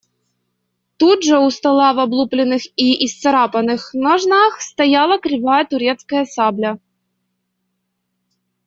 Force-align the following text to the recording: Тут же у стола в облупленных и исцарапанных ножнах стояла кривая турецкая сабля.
Тут 0.99 1.19
же 1.23 1.37
у 1.37 1.51
стола 1.51 1.93
в 1.93 1.99
облупленных 1.99 2.63
и 2.75 3.05
исцарапанных 3.05 3.93
ножнах 3.93 4.59
стояла 4.59 5.19
кривая 5.19 5.63
турецкая 5.65 6.25
сабля. 6.25 6.79